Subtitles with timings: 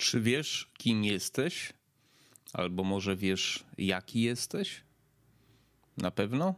[0.00, 1.72] Czy wiesz, kim jesteś?
[2.52, 4.84] Albo może wiesz, jaki jesteś?
[5.96, 6.54] Na pewno?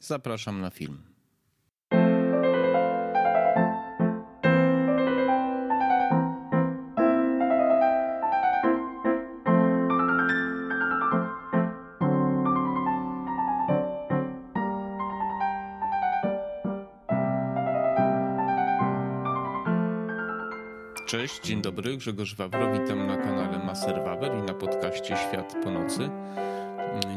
[0.00, 1.09] Zapraszam na film.
[21.30, 25.70] Cześć, dzień dobry, Grzegorz Wawro, witam na kanale Maser Wawer i na podcaście Świat po
[25.70, 26.10] nocy.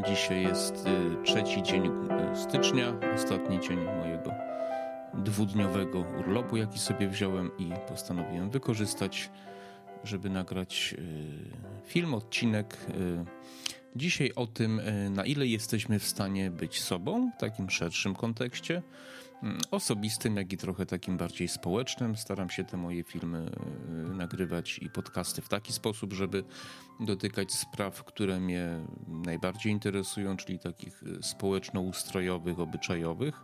[0.08, 1.92] Dzisiaj jest y, trzeci dzień y,
[2.36, 4.32] stycznia, ostatni dzień mojego
[5.14, 9.30] dwudniowego urlopu, jaki sobie wziąłem i postanowiłem wykorzystać,
[10.04, 12.78] żeby nagrać y, film, odcinek.
[13.96, 18.82] Dzisiaj o tym, na ile jesteśmy w stanie być sobą w takim szerszym kontekście
[19.72, 22.18] osobistym, jak i trochę takim bardziej społecznym.
[22.18, 23.52] Staram się te moje filmy
[24.12, 26.44] y, nagrywać i podcasty w taki sposób, żeby
[27.00, 33.42] dotykać spraw, które mnie najbardziej interesują, czyli takich y, społeczno-ustrojowych, obyczajowych,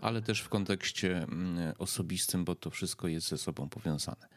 [0.00, 4.28] ale też w kontekście mm, osobistym, bo to wszystko jest ze sobą powiązane.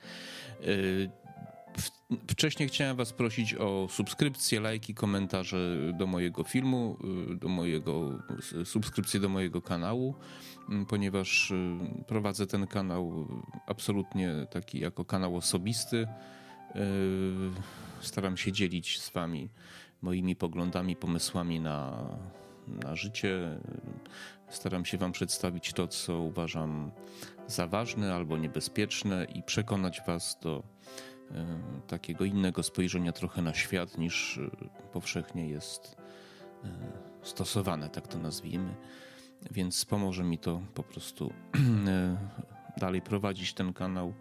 [2.28, 6.98] Wcześniej chciałem Was prosić o subskrypcję, lajki, komentarze do mojego filmu,
[7.32, 8.20] y, do mojego,
[8.66, 10.16] subskrypcję do mojego kanału,
[10.70, 11.78] mm, ponieważ y,
[12.08, 13.28] prowadzę ten kanał
[13.68, 15.98] absolutnie taki jako kanał osobisty.
[15.98, 16.78] Y,
[18.02, 19.50] staram się dzielić z Wami
[20.02, 22.08] moimi poglądami, pomysłami na,
[22.68, 23.60] na życie.
[24.50, 26.92] Staram się Wam przedstawić to, co uważam
[27.48, 30.64] za ważne albo niebezpieczne i przekonać Was do
[31.88, 35.98] takiego innego spojrzenia trochę na świat niż e, powszechnie jest
[36.64, 36.70] e,
[37.22, 38.76] stosowane, tak to nazwijmy.
[39.52, 41.34] Więc pomoże mi to po prostu
[42.78, 44.14] dalej prowadzić ten kanał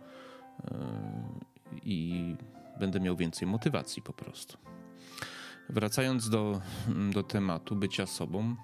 [1.82, 2.36] i
[2.80, 4.58] będę miał więcej motywacji po prostu.
[5.68, 6.60] Wracając do,
[7.12, 8.56] do tematu bycia sobą,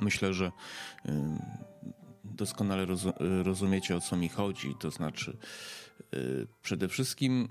[0.00, 0.52] myślę, że
[2.36, 2.86] doskonale
[3.18, 4.74] rozumiecie o co mi chodzi.
[4.78, 5.36] To znaczy,
[6.14, 7.48] y, przede wszystkim,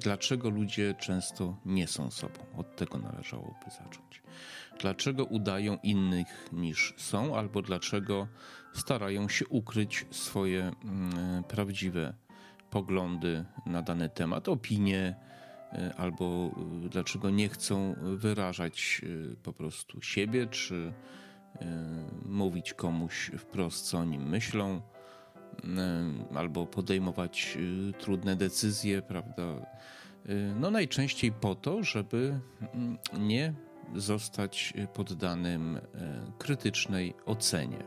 [0.00, 2.40] dlaczego ludzie często nie są sobą?
[2.56, 4.22] Od tego należałoby zacząć.
[4.80, 8.28] Dlaczego udają innych niż są, albo dlaczego
[8.74, 12.14] starają się ukryć swoje mm, prawdziwe
[12.70, 15.16] poglądy na dany temat, opinie,
[15.72, 16.50] y, albo
[16.86, 19.02] y, dlaczego nie chcą wyrażać
[19.42, 20.92] po prostu siebie, czy
[22.26, 24.80] mówić komuś wprost, co o nim myślą,
[25.64, 29.42] e, albo podejmować e, trudne decyzje, prawda?
[30.56, 32.40] No najczęściej po to, żeby
[32.74, 33.54] mm, nie
[33.94, 35.80] zostać poddanym
[36.38, 37.84] krytycznej ocenie.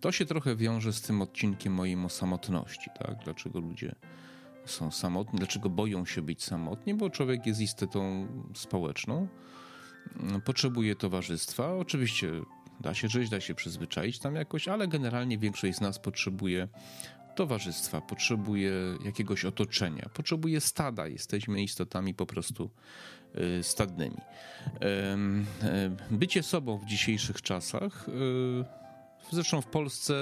[0.00, 3.24] To się trochę wiąże z tym odcinkiem moim o samotności, tak?
[3.24, 3.94] Dlaczego ludzie
[4.64, 9.28] są samotni, dlaczego boją się być samotni, bo człowiek jest istotą społeczną
[10.44, 11.74] potrzebuje towarzystwa.
[11.74, 12.30] Oczywiście
[12.80, 16.68] da się żyć, da się przyzwyczaić tam jakoś, ale generalnie większość z nas potrzebuje
[17.34, 18.72] towarzystwa, potrzebuje
[19.04, 21.06] jakiegoś otoczenia, potrzebuje stada.
[21.08, 22.70] Jesteśmy istotami po prostu
[23.58, 24.20] y, stadnymi.
[26.10, 28.84] Bycie sobą w dzisiejszych czasach y,
[29.30, 30.14] Zresztą w Polsce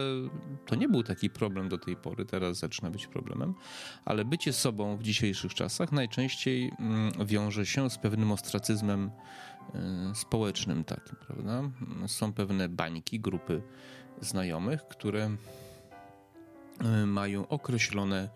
[0.66, 3.54] to nie był taki problem do tej pory, teraz zaczyna być problemem,
[4.04, 9.10] ale bycie sobą w dzisiejszych czasach najczęściej mm, wiąże się z pewnym ostracyzmem
[10.14, 11.62] społecznym takim, prawda?
[12.06, 13.62] Są pewne bańki, grupy
[14.20, 15.30] znajomych, które
[17.02, 18.28] y, mają określone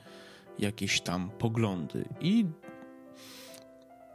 [0.58, 2.46] jakieś tam poglądy i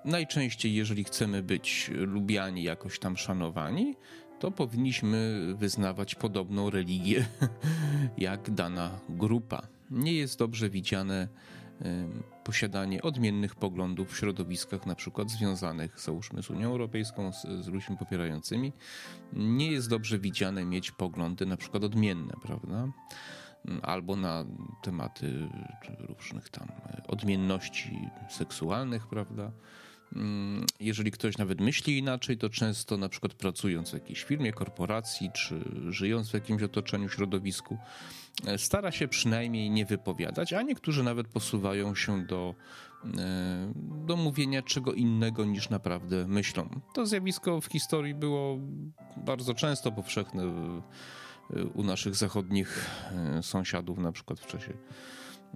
[0.05, 3.95] najczęściej, jeżeli chcemy być lubiani, jakoś tam szanowani,
[4.39, 7.25] to powinniśmy wyznawać podobną religię
[8.17, 9.67] jak dana grupa.
[9.91, 11.27] Nie jest dobrze widziane
[12.43, 17.97] posiadanie odmiennych poglądów w środowiskach na przykład związanych załóżmy z Unią Europejską, z, z ludźmi
[17.97, 18.73] popierającymi.
[19.33, 22.87] Nie jest dobrze widziane mieć poglądy na przykład odmienne, prawda?
[23.81, 24.45] Albo na
[24.81, 25.49] tematy
[25.99, 26.67] różnych tam
[27.07, 29.51] odmienności seksualnych, prawda?
[30.15, 35.29] Mm, jeżeli ktoś nawet myśli inaczej, to często na przykład pracując w jakiejś firmie, korporacji,
[35.33, 37.77] czy żyjąc w jakimś otoczeniu, środowisku,
[38.45, 42.55] e, stara się przynajmniej nie wypowiadać, a niektórzy nawet posuwają się do,
[43.17, 43.73] e,
[44.05, 46.81] do mówienia czego innego niż naprawdę myślą.
[46.93, 48.57] To zjawisko w historii było
[49.17, 50.43] bardzo często powszechne
[51.73, 54.73] u naszych zachodnich e, sąsiadów, na przykład w czasie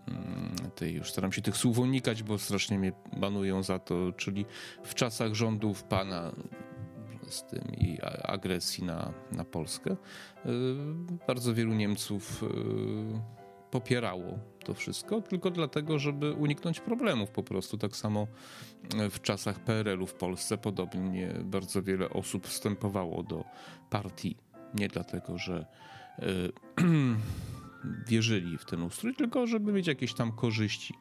[0.07, 4.45] Mm, tej, już staram się tych słów unikać, bo strasznie mnie banują za to, czyli
[4.83, 6.31] w czasach rządów pana
[7.29, 9.97] z tym i agresji na, na Polskę, y,
[11.27, 12.47] bardzo wielu Niemców y,
[13.71, 17.77] popierało to wszystko, tylko dlatego, żeby uniknąć problemów po prostu.
[17.77, 18.27] Tak samo
[19.09, 23.43] w czasach PRL-u w Polsce podobnie bardzo wiele osób wstępowało do
[23.89, 24.37] partii.
[24.73, 25.65] Nie dlatego, że
[28.07, 30.93] wierzyli w ten ustrój, tylko żeby mieć jakieś tam korzyści,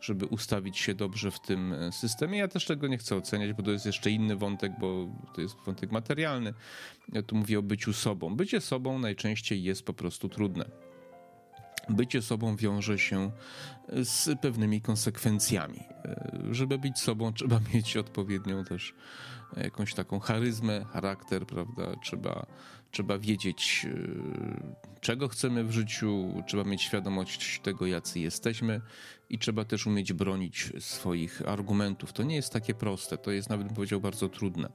[0.00, 2.38] żeby ustawić się dobrze w tym systemie.
[2.38, 5.56] Ja też tego nie chcę oceniać, bo to jest jeszcze inny wątek, bo to jest
[5.66, 6.54] wątek materialny.
[7.12, 8.36] Ja tu mówię o byciu sobą.
[8.36, 10.64] Bycie sobą najczęściej jest po prostu trudne.
[11.88, 13.30] Bycie sobą wiąże się
[14.04, 15.80] z pewnymi konsekwencjami.
[16.50, 18.94] Żeby być sobą, trzeba mieć odpowiednią też
[19.56, 21.96] jakąś taką charyzmę, charakter, prawda?
[22.02, 22.46] Trzeba
[22.90, 28.80] Trzeba wiedzieć, e, czego chcemy w życiu, trzeba mieć świadomość tego, jacy jesteśmy
[29.30, 32.12] i trzeba też umieć bronić swoich argumentów.
[32.12, 34.68] To nie jest takie proste, to jest nawet bym powiedział bardzo trudne.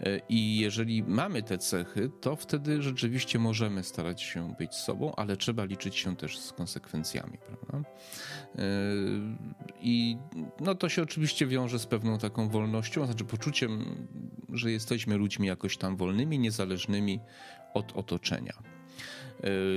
[0.00, 5.36] E, I jeżeli mamy te cechy, to wtedy rzeczywiście możemy starać się być sobą, ale
[5.36, 7.90] trzeba liczyć się też z konsekwencjami, prawda?
[8.58, 8.62] E,
[9.80, 10.16] I
[10.60, 13.84] no to się oczywiście wiąże z pewną taką wolnością, znaczy poczuciem,
[14.52, 17.20] że jesteśmy ludźmi jakoś tam wolnymi, niezależnymi
[17.74, 18.52] od otoczenia.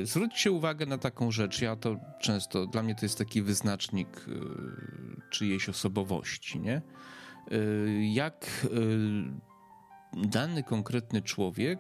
[0.02, 1.62] E, zwróćcie uwagę na taką rzecz.
[1.62, 4.26] Ja to często, dla mnie to jest taki wyznacznik
[5.30, 6.82] czyjejś osobowości, nie?
[8.14, 8.68] Jak
[10.14, 11.80] dany konkretny człowiek,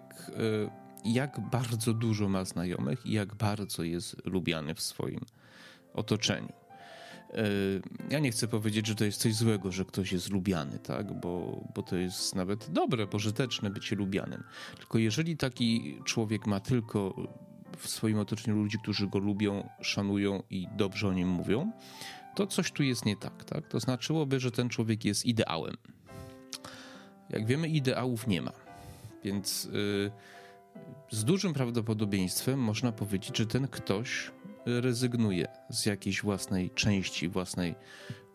[1.06, 5.20] jak bardzo dużo ma znajomych i jak bardzo jest lubiany w swoim
[5.94, 6.54] otoczeniu.
[7.34, 7.44] E,
[8.10, 11.20] ja nie chcę powiedzieć, że to jest coś złego, że ktoś jest lubiany, tak?
[11.20, 14.44] bo, bo to jest nawet dobre, pożyteczne bycie lubianym.
[14.78, 17.28] Tylko jeżeli taki człowiek ma tylko
[17.78, 21.72] w swoim otoczeniu ludzi, którzy go lubią, szanują i dobrze o nim mówią,
[22.36, 23.44] to coś tu jest nie tak.
[23.44, 23.68] tak?
[23.68, 25.78] To znaczyłoby, że ten człowiek jest ideałem.
[27.30, 28.52] Jak wiemy, ideałów nie ma.
[29.24, 30.12] Więc yy,
[31.12, 34.32] z dużym prawdopodobieństwem można powiedzieć, że ten ktoś
[34.66, 37.76] rezygnuje z jakiejś własnej części, własnej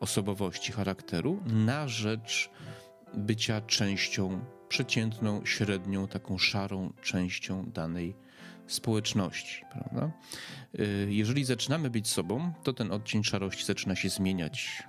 [0.00, 2.50] osobowości, charakteru na rzecz
[3.14, 8.16] bycia częścią przeciętną, średnią, taką szarą częścią danej
[8.66, 9.64] społeczności.
[9.72, 10.10] Prawda?
[10.80, 14.82] Y, jeżeli zaczynamy być sobą, to ten odcień szarości zaczyna się zmieniać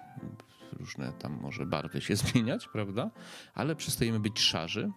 [0.79, 3.11] różne tam może barwy się zmieniać, prawda?
[3.53, 4.91] Ale przestajemy być szarzy,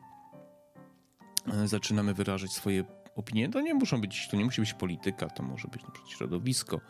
[1.65, 2.85] zaczynamy wyrażać swoje
[3.17, 3.49] opinie.
[3.49, 6.81] To nie muszą być, to nie musi być polityka, to może być na przykład środowisko,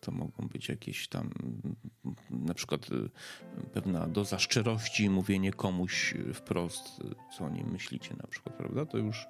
[0.00, 1.30] to mogą być jakieś tam
[2.30, 3.10] na przykład y,
[3.72, 7.02] pewna doza szczerości, mówienie komuś wprost,
[7.38, 8.86] co o nim myślicie na przykład, prawda?
[8.86, 9.26] To już,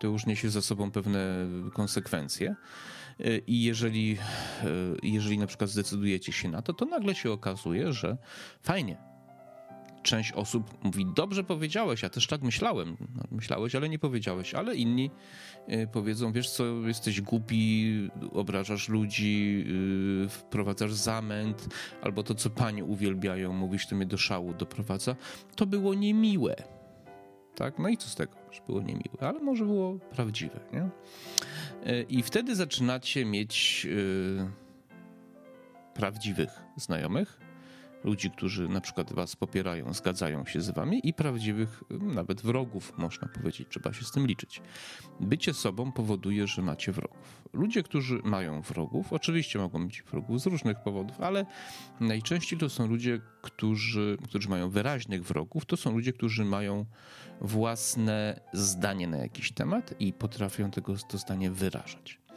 [0.00, 2.56] to już niesie za sobą pewne konsekwencje.
[3.20, 4.18] Y, I jeżeli,
[5.02, 8.16] jeżeli na przykład zdecydujecie się na to, to nagle się okazuje, że
[8.62, 9.07] fajnie,
[10.08, 12.96] część osób mówi, dobrze powiedziałeś, ja też tak myślałem.
[13.14, 14.54] No, myślałeś, ale nie powiedziałeś.
[14.54, 15.10] Ale inni
[15.68, 19.64] y, powiedzą, wiesz co, jesteś głupi, obrażasz ludzi,
[20.24, 21.68] y, wprowadzasz zamęt,
[22.02, 25.16] albo to, co panie uwielbiają, mówisz, to mnie do szału doprowadza.
[25.56, 26.56] To było niemiłe.
[27.54, 27.78] Tak?
[27.78, 30.88] No i co z tego, że było niemiłe, ale może było prawdziwe, nie?
[31.92, 33.86] Y, I wtedy zaczynacie mieć
[35.94, 37.40] prawdziwych znajomych,
[38.04, 43.28] ludzi, którzy na przykład was popierają, zgadzają się z wami i prawdziwych, nawet wrogów, można
[43.28, 44.62] powiedzieć, trzeba się z tym liczyć.
[45.20, 47.42] Bycie sobą powoduje, że macie wrogów.
[47.52, 51.46] Ludzie, którzy mają wrogów, oczywiście mogą mieć wrogów z różnych powodów, ale
[52.00, 56.84] najczęściej to są ludzie, którzy, którzy mają wyraźnych wrogów, to są ludzie, którzy mają
[57.40, 62.27] własne zdanie na jakiś temat i potrafią tego to zdanie wyrażać.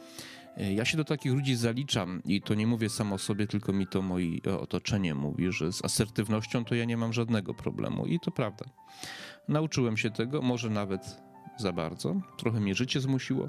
[0.56, 3.72] E, ja się do takich ludzi zaliczam i to nie mówię sam o sobie, tylko
[3.72, 8.20] mi to moje otoczenie mówi, że z asertywnością to ja nie mam żadnego problemu i
[8.20, 8.64] to prawda.
[9.48, 11.20] Nauczyłem się tego, może nawet
[11.58, 12.20] za bardzo.
[12.38, 13.48] Trochę mnie życie zmusiło,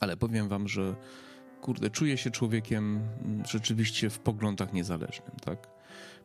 [0.00, 0.94] ale powiem wam, że
[1.60, 3.00] kurde, czuję się człowiekiem
[3.48, 5.68] rzeczywiście w poglądach niezależnym, tak?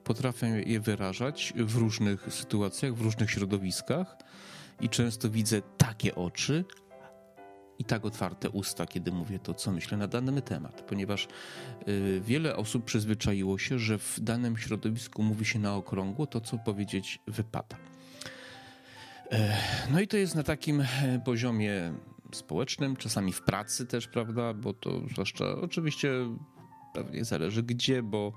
[0.04, 4.18] Potrafię je wyrażać w różnych sytuacjach, w różnych środowiskach
[4.82, 6.66] i często widzę takie oczy,
[7.80, 11.28] i tak otwarte usta, kiedy mówię to, co myślę na dany temat, ponieważ
[11.88, 16.58] y, wiele osób przyzwyczaiło się, że w danym środowisku mówi się na okrągło to, co
[16.58, 17.78] powiedzieć wypada.
[19.32, 19.58] E,
[19.92, 21.94] no i to jest na takim e, poziomie
[22.32, 26.12] społecznym, czasami w pracy też, prawda, bo to zwłaszcza oczywiście
[26.94, 28.34] pewnie zależy gdzie, bo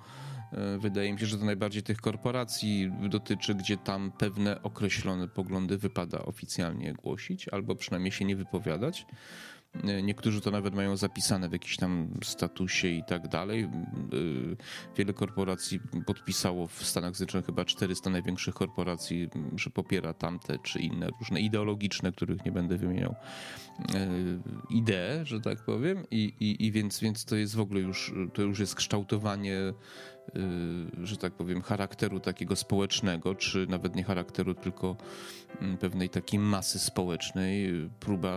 [0.78, 6.18] wydaje mi się, że to najbardziej tych korporacji dotyczy, gdzie tam pewne określone poglądy wypada
[6.18, 9.06] oficjalnie głosić, albo przynajmniej się nie wypowiadać.
[10.02, 13.68] Niektórzy to nawet mają zapisane w jakimś tam statusie i tak dalej.
[14.96, 21.08] Wiele korporacji podpisało w Stanach Zjednoczonych, chyba 400 największych korporacji, że popiera tamte czy inne
[21.20, 23.14] różne ideologiczne, których nie będę wymieniał,
[24.70, 26.04] idee, że tak powiem.
[26.10, 29.58] I, i, i więc, więc to jest w ogóle już, to już jest kształtowanie
[31.02, 34.96] że tak powiem, charakteru takiego społecznego, czy nawet nie charakteru, tylko
[35.60, 38.36] mm, pewnej takiej masy społecznej, próba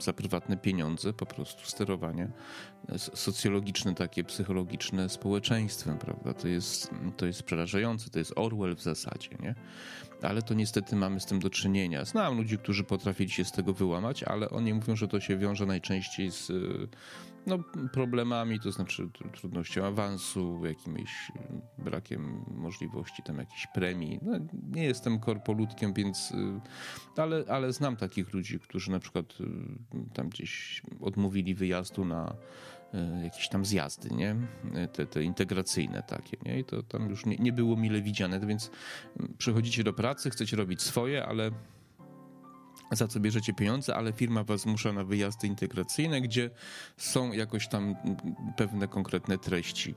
[0.00, 2.28] za prywatne pieniądze po prostu sterowania
[2.98, 6.34] socjologiczne, takie psychologiczne społeczeństwem, prawda?
[6.34, 9.54] To jest, to jest przerażające, to jest Orwell w zasadzie, nie?
[10.22, 12.04] Ale to niestety mamy z tym do czynienia.
[12.04, 15.66] Znam ludzi, którzy potrafili się z tego wyłamać, ale oni mówią, że to się wiąże
[15.66, 16.52] najczęściej z
[17.46, 17.58] no,
[17.92, 21.32] problemami, to znaczy trudnością awansu, jakimś
[21.78, 24.18] brakiem możliwości tam jakiejś premii.
[24.22, 24.32] No,
[24.72, 29.44] nie jestem korpoludkiem, więc, y, ale, ale znam takich ludzi, którzy na przykład y,
[30.14, 32.34] tam gdzieś odmówili wyjazdu na
[32.94, 34.36] y, jakieś tam zjazdy, nie?
[34.92, 36.58] Te, te integracyjne takie, nie?
[36.58, 38.70] I to tam już nie, nie było mile widziane, więc
[39.38, 41.50] przychodzicie do pracy, chcecie robić swoje, ale
[42.90, 46.50] za co bierzecie pieniądze, ale firma was zmusza na wyjazdy integracyjne, gdzie
[46.96, 47.94] są jakoś tam
[48.56, 49.94] pewne konkretne treści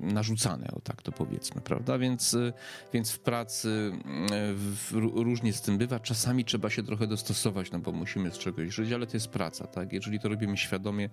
[0.00, 1.98] narzucane, o tak to powiedzmy, prawda?
[1.98, 2.52] Więc, y,
[2.92, 3.92] więc w pracy
[4.54, 6.00] w, różnie z tym bywa.
[6.00, 9.66] Czasami trzeba się trochę dostosować, no bo musimy z czegoś żyć, ale to jest praca,
[9.66, 9.92] tak?
[9.92, 11.10] Jeżeli to robimy świadomie,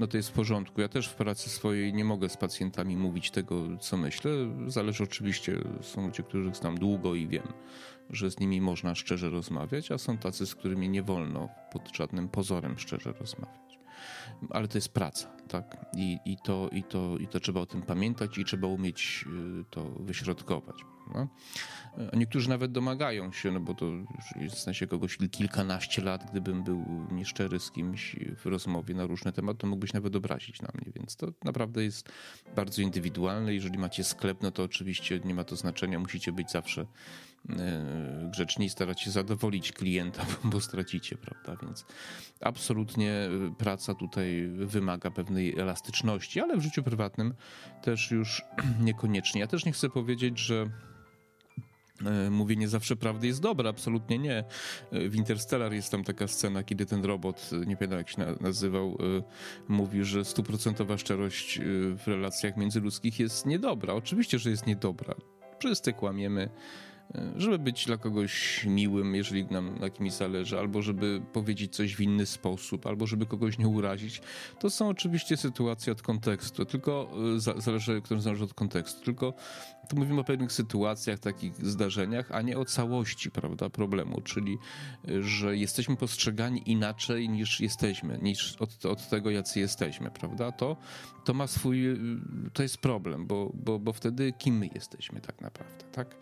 [0.00, 0.80] no to jest w porządku.
[0.80, 4.30] Ja też w pracy swojej nie mogę z pacjentami mówić tego, co myślę.
[4.66, 7.48] Zależy oczywiście, są ludzie, których znam długo i wiem,
[8.10, 12.28] że z nimi można szczerze rozmawiać, a są tacy, z którymi nie wolno pod żadnym
[12.28, 13.66] pozorem szczerze rozmawiać
[14.50, 15.86] ale to jest praca, tak?
[15.96, 19.24] I, i, to, i, to, I to trzeba o tym pamiętać i trzeba umieć
[19.60, 20.76] y, to wyśrodkować.
[21.14, 21.28] No?
[22.12, 23.86] Niektórzy nawet domagają się, no bo to
[24.50, 29.58] w sensie kogoś kilkanaście lat, gdybym był nieszczery z kimś w rozmowie na różne tematy,
[29.58, 32.08] to mógłbyś nawet obrazić na mnie, więc to naprawdę jest
[32.56, 33.54] bardzo indywidualne.
[33.54, 36.86] Jeżeli macie sklep, no to oczywiście nie ma to znaczenia, musicie być zawsze
[37.50, 41.66] E, grzeczni, starać się zadowolić klienta, bo stracicie, prawda?
[41.66, 41.86] Więc
[42.40, 47.34] absolutnie e, praca tutaj wymaga pewnej elastyczności, ale w życiu prywatnym
[47.82, 48.42] też już
[48.80, 49.40] niekoniecznie.
[49.40, 50.70] Ja też nie chcę powiedzieć, że
[52.06, 54.44] e, mówienie zawsze prawdy jest dobre, absolutnie nie.
[54.92, 58.98] W Interstellar jest tam taka scena, kiedy ten robot, nie pamiętam jak się nazywał,
[59.68, 61.60] mówi, że stuprocentowa szczerość
[61.96, 63.94] w relacjach międzyludzkich jest niedobra.
[63.94, 65.14] Oczywiście, że jest niedobra.
[65.58, 66.50] Wszyscy kłamiemy,
[67.36, 72.00] żeby być dla kogoś miłym, jeżeli nam na kimś zależy, albo żeby powiedzieć coś w
[72.00, 74.20] inny sposób, albo żeby kogoś nie urazić.
[74.58, 79.04] To są oczywiście sytuacje od kontekstu, tylko e, zależy, które zależy od kontekstu.
[79.04, 79.34] Tylko
[79.88, 84.58] tu mówimy o pewnych sytuacjach, takich zdarzeniach, a nie o całości, prawda, problemu, czyli
[85.08, 90.52] e, że jesteśmy postrzegani inaczej niż jesteśmy, niż od, od tego, jacy jesteśmy, prawda?
[90.52, 90.76] To,
[91.24, 91.96] to ma swój, e,
[92.52, 96.16] to jest problem, bo, bo, bo wtedy kim my jesteśmy tak naprawdę, tak?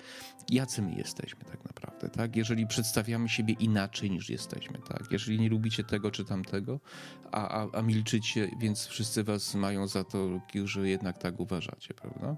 [0.50, 2.36] Jacy my jesteśmy tak naprawdę, tak?
[2.36, 5.12] Jeżeli przedstawiamy siebie inaczej niż jesteśmy, tak?
[5.12, 6.80] Jeżeli nie lubicie tego czy tamtego,
[7.34, 12.36] a, a, a milczycie, więc wszyscy was mają za to, że jednak tak uważacie, prawda?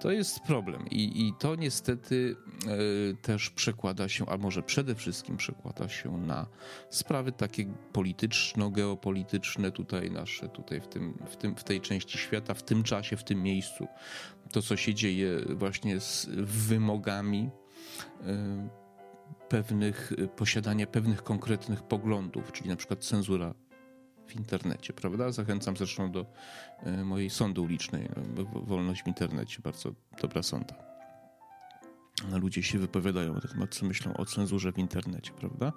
[0.00, 2.36] To jest problem i, i to niestety
[3.12, 6.46] y, też przekłada się, a może przede wszystkim przekłada się na
[6.90, 12.62] sprawy takie polityczno-geopolityczne tutaj nasze, tutaj w, tym, w, tym, w tej części świata, w
[12.62, 13.86] tym czasie, w tym miejscu.
[14.52, 17.50] To, co się dzieje właśnie z wymogami
[18.20, 18.86] y,
[19.48, 23.54] pewnych, posiadania pewnych konkretnych poglądów, czyli na przykład cenzura
[24.26, 25.32] w internecie, prawda?
[25.32, 26.26] Zachęcam zresztą do
[26.82, 29.92] e, mojej sądy ulicznej, no, Wolność w internecie, bardzo
[30.22, 30.74] dobra sonda.
[32.32, 35.72] Ludzie się wypowiadają na temat, co myślą o cenzurze w internecie, prawda?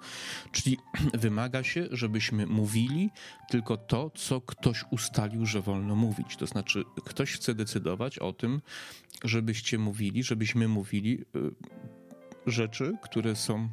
[0.52, 0.78] Czyli
[1.14, 3.10] wymaga się, żebyśmy mówili
[3.48, 6.36] tylko to, co ktoś ustalił, że wolno mówić.
[6.36, 8.60] To znaczy, ktoś chce decydować o tym,
[9.24, 11.50] żebyście mówili, żebyśmy mówili y,
[12.46, 13.68] rzeczy, które są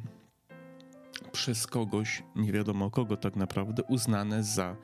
[1.32, 4.76] przez kogoś, nie wiadomo kogo tak naprawdę, uznane za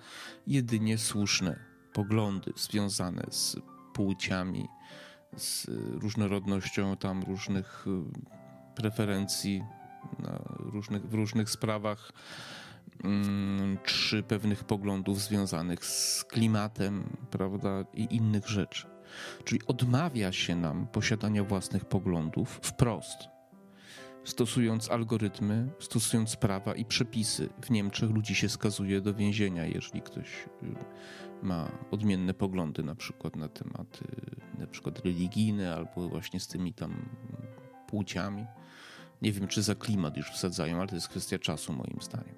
[0.47, 1.59] jedynie słuszne
[1.93, 3.57] poglądy związane z
[3.95, 4.69] płciami,
[5.37, 5.67] z
[6.03, 9.63] różnorodnością tam różnych y, preferencji
[10.59, 12.13] różnych, w różnych sprawach,
[13.05, 18.87] mm, czy pewnych poglądów związanych z klimatem, prawda, i innych rzeczy.
[19.45, 23.34] Czyli odmawia się nam posiadania własnych poglądów wprost
[24.25, 27.49] stosując algorytmy, stosując prawa i przepisy.
[27.63, 30.27] W Niemczech ludzi się skazuje do więzienia, jeżeli ktoś
[30.63, 30.67] y,
[31.43, 34.05] ma odmienne poglądy na przykład na tematy
[34.59, 37.09] na przykład religijne albo właśnie z tymi tam
[37.87, 38.47] płciami.
[39.23, 42.35] Nie wiem, czy za klimat już wsadzają, ale to jest kwestia czasu moim zdaniem.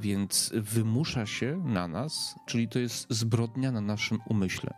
[0.00, 4.74] więc wymusza się na nas, czyli to jest zbrodnia na naszym umyśle,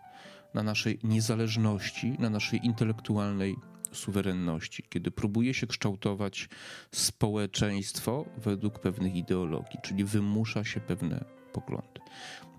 [0.54, 3.56] na naszej niezależności, na naszej intelektualnej
[3.92, 6.48] suwerenności, kiedy próbuje się kształtować
[6.92, 12.00] społeczeństwo według pewnych ideologii, czyli wymusza się pewne poglądy.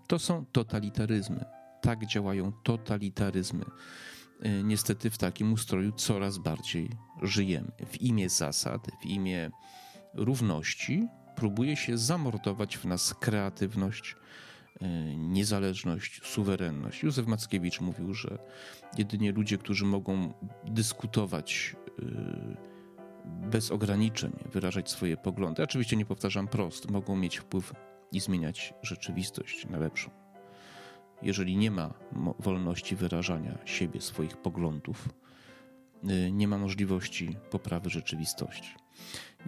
[0.08, 1.46] To są totalitaryzmy.
[1.82, 3.66] Tak działają totalitaryzmy.
[4.46, 6.90] Y, niestety w takim ustroju coraz bardziej
[7.22, 7.72] żyjemy.
[7.88, 9.52] W imię zasad, w imię
[10.14, 14.16] równości próbuje się zamordować w nas kreatywność,
[15.18, 17.04] niezależność, suwerenność.
[17.04, 18.38] Józef Mackiewicz mówił, że
[18.98, 20.34] jedynie ludzie, którzy mogą
[20.66, 22.04] dyskutować y,
[23.26, 27.74] bez ograniczeń, wyrażać swoje poglądy, oczywiście nie powtarzam prost, mogą mieć wpływ
[28.12, 30.10] i zmieniać rzeczywistość na lepszą.
[31.22, 31.94] Jeżeli nie ma
[32.40, 35.10] wolności wyrażania siebie, swoich poglądów,
[36.10, 38.76] y, nie ma możliwości poprawy rzeczywistości.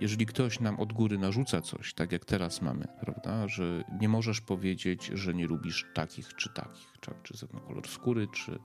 [0.01, 4.41] Jeżeli ktoś nam od góry narzuca coś, tak jak teraz mamy, prawda, że nie możesz
[4.41, 8.59] powiedzieć, że nie lubisz takich czy takich, czy ze kolor skóry, czy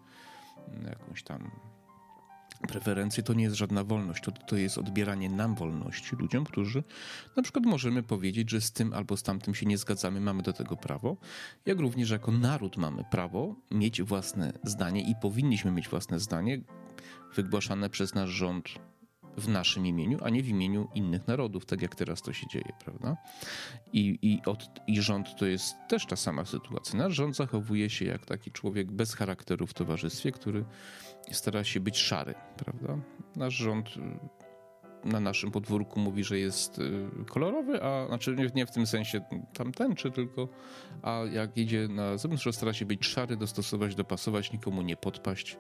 [0.85, 1.51] jakąś tam
[2.69, 6.85] preferencje, to nie jest żadna wolność, to, to jest odbieranie nam wolności ludziom, którzy
[7.37, 10.53] na przykład możemy powiedzieć, że z tym albo z tamtym się nie zgadzamy, mamy do
[10.53, 11.17] tego prawo,
[11.67, 16.61] jak również jako naród mamy prawo mieć własne zdanie i powinniśmy mieć własne zdanie
[17.35, 18.69] wygłaszane przez nasz rząd
[19.37, 22.73] w naszym imieniu, a nie w imieniu innych narodów, tak jak teraz to się dzieje,
[22.85, 23.17] prawda?
[23.93, 26.99] I, i, od, I rząd to jest też ta sama sytuacja.
[26.99, 30.65] Nasz rząd zachowuje się jak taki człowiek bez charakteru w towarzystwie, który
[31.33, 32.99] stara się być szary, prawda?
[33.37, 33.89] Nasz rząd
[35.05, 39.21] na naszym podwórku mówi, że jest y, kolorowy, a znaczy nie, nie w tym sensie
[39.55, 40.49] tamtęczy, tylko
[41.03, 45.57] a jak idzie na zewnątrz, to stara się być szary, dostosować, dopasować, nikomu nie podpaść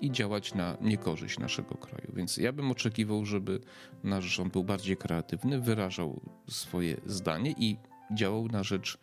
[0.00, 2.12] i działać na niekorzyść naszego kraju.
[2.14, 3.60] Więc ja bym oczekiwał, żeby
[4.04, 7.76] nasz rząd był bardziej kreatywny, wyrażał swoje zdanie i
[8.14, 8.98] działał na rzecz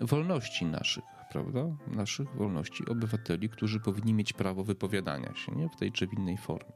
[0.00, 1.60] wolności naszych, prawda?
[1.86, 5.68] Naszych wolności obywateli, którzy powinni mieć prawo wypowiadania się nie?
[5.68, 6.72] w tej czy w innej formie.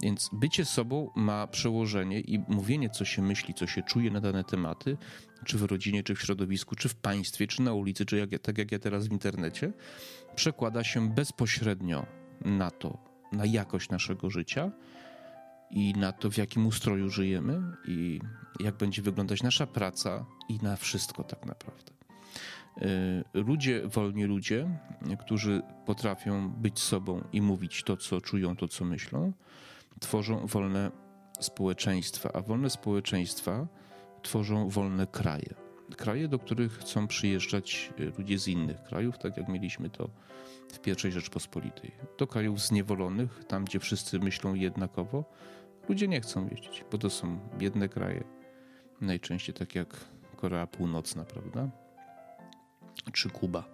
[0.00, 4.44] Więc bycie sobą ma przełożenie i mówienie, co się myśli, co się czuje na dane
[4.44, 4.96] tematy,
[5.44, 8.58] czy w rodzinie, czy w środowisku, czy w państwie, czy na ulicy, czy jak, tak
[8.58, 9.72] jak ja teraz w internecie,
[10.34, 12.06] przekłada się bezpośrednio
[12.44, 12.98] na to,
[13.32, 14.70] na jakość naszego życia
[15.70, 18.20] i na to, w jakim ustroju żyjemy i
[18.60, 21.92] jak będzie wyglądać nasza praca i na wszystko tak naprawdę.
[22.82, 24.78] Y, ludzie, wolni ludzie,
[25.20, 29.32] którzy potrafią być sobą i mówić to, co czują, to, co myślą,
[30.02, 30.90] tworzą wolne
[31.40, 33.66] społeczeństwa, a wolne społeczeństwa
[34.22, 35.54] tworzą wolne kraje.
[35.96, 40.10] Kraje, do których chcą przyjeżdżać ludzie z innych krajów, tak jak mieliśmy to
[40.72, 41.92] w pierwszej Rzeczpospolitej.
[42.18, 45.24] Do krajów zniewolonych, tam gdzie wszyscy myślą jednakowo,
[45.88, 48.24] ludzie nie chcą jeździć, bo to są biedne kraje,
[49.00, 50.04] najczęściej tak jak
[50.36, 51.70] Korea Północna, prawda?
[53.12, 53.64] Czy Kuba,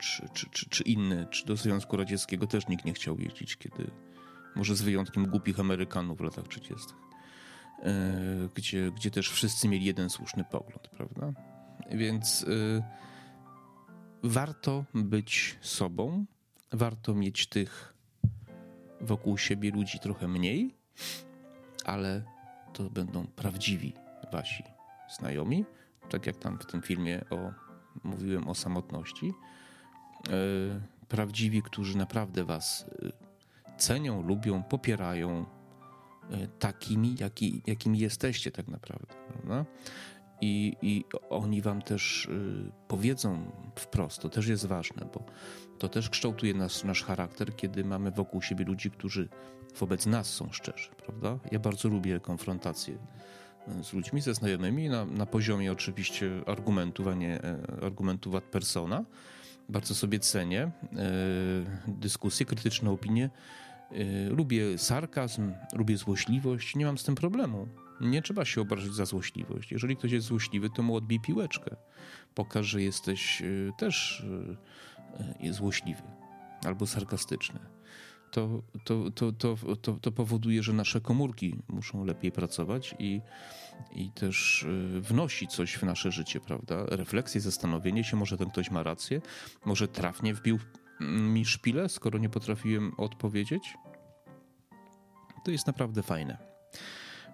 [0.00, 3.90] czy, czy, czy, czy inne, czy do Związku Radzieckiego też nikt nie chciał jeździć, kiedy,
[4.56, 6.86] może z wyjątkiem głupich Amerykanów w latach 30.,
[7.82, 7.92] e,
[8.54, 11.32] gdzie, gdzie też wszyscy mieli jeden słuszny pogląd, prawda?
[11.90, 12.42] Więc.
[12.42, 12.82] Yy,
[14.24, 16.24] warto być sobą,
[16.72, 17.94] warto mieć tych
[19.00, 20.74] wokół siebie ludzi trochę mniej,
[21.84, 22.22] ale
[22.72, 23.92] to będą prawdziwi
[24.32, 24.64] wasi
[25.18, 25.64] znajomi,
[26.10, 27.52] tak jak tam w tym filmie o,
[28.04, 29.26] mówiłem o samotności.
[29.26, 33.23] Yy, prawdziwi, którzy naprawdę was e,
[33.76, 35.46] cenią, lubią, popierają
[36.30, 39.14] yy, takimi, jaki, jakimi jesteście tak naprawdę.
[40.40, 44.20] I, i oni wam też y, powiedzą wprost.
[44.22, 45.24] To też jest ważne, bo
[45.78, 49.28] to też kształtuje nas, nasz charakter, kiedy mamy wokół siebie ludzi, którzy
[49.78, 51.38] wobec nas są szczerzy, prawda?
[51.52, 52.98] Ja bardzo lubię konfrontację
[53.80, 58.44] y, z ludźmi, ze znajomymi, na, na poziomie oczywiście argumentów, a nie e, argumentów ad
[58.44, 59.04] persona.
[59.68, 60.70] Bardzo sobie cenię e,
[61.88, 63.30] dyskusje, krytyczne opinie.
[63.90, 67.68] E, lubię sarkazm, lubię złośliwość, nie mam z tym problemu.
[68.00, 69.72] Nie trzeba się obrazić za złośliwość.
[69.72, 71.76] Jeżeli ktoś jest złośliwy, to mu odbij piłeczkę.
[72.34, 74.20] Pokaż, że jesteś y, też
[75.40, 76.02] y, y, złośliwy
[76.64, 77.60] albo sarkastyczny.
[78.30, 83.20] To, to, to, to, to, to powoduje, że nasze komórki muszą lepiej pracować i,
[83.92, 84.66] i też
[85.00, 86.84] wnosi coś w nasze życie, prawda?
[86.86, 89.20] Refleksję, zastanowienie się, może ten ktoś ma rację,
[89.64, 90.58] może trafnie wbił
[91.00, 93.74] mi szpilę, skoro nie potrafiłem odpowiedzieć.
[95.44, 96.54] To jest naprawdę fajne.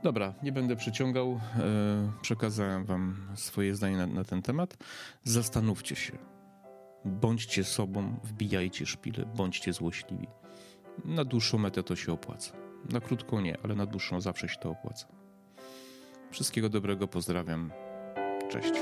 [0.02, 1.40] Dobra, nie będę przyciągał.
[1.58, 4.76] E, przekazałem Wam swoje zdanie na, na, ten temat.
[5.24, 6.18] Zastanówcie się.
[7.04, 10.26] Bądźcie sobą, wbijajcie szpile, bądźcie złośliwi.
[11.04, 12.52] Na dłuższą metę to się opłaca.
[12.90, 15.06] Na krótką nie, ale na dłuższą zawsze się to opłaca.
[16.30, 17.72] Wszystkiego dobrego, pozdrawiam.
[18.50, 18.72] Cześć.